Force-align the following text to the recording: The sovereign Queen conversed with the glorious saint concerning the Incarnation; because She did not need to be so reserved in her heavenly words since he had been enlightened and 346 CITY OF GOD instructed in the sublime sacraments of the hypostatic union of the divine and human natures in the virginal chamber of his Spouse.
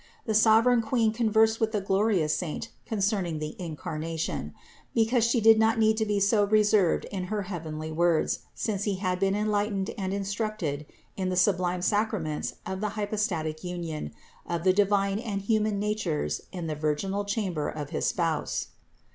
The 0.25 0.33
sovereign 0.33 0.81
Queen 0.81 1.13
conversed 1.13 1.59
with 1.59 1.73
the 1.73 1.79
glorious 1.79 2.35
saint 2.35 2.69
concerning 2.87 3.37
the 3.37 3.55
Incarnation; 3.61 4.51
because 4.95 5.23
She 5.23 5.39
did 5.39 5.59
not 5.59 5.77
need 5.77 5.95
to 5.97 6.07
be 6.07 6.19
so 6.19 6.43
reserved 6.45 7.05
in 7.11 7.25
her 7.25 7.43
heavenly 7.43 7.91
words 7.91 8.39
since 8.55 8.85
he 8.85 8.95
had 8.95 9.19
been 9.19 9.35
enlightened 9.35 9.89
and 9.99 10.09
346 10.09 10.09
CITY 10.09 10.17
OF 10.17 10.17
GOD 10.17 10.21
instructed 10.25 11.21
in 11.21 11.29
the 11.29 11.35
sublime 11.35 11.81
sacraments 11.83 12.55
of 12.65 12.81
the 12.81 12.89
hypostatic 12.97 13.63
union 13.63 14.11
of 14.47 14.63
the 14.63 14.73
divine 14.73 15.19
and 15.19 15.43
human 15.43 15.77
natures 15.77 16.41
in 16.51 16.65
the 16.65 16.73
virginal 16.73 17.23
chamber 17.23 17.69
of 17.69 17.91
his 17.91 18.07
Spouse. 18.07 18.69